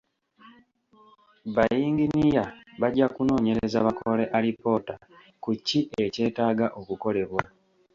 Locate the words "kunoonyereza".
3.15-3.77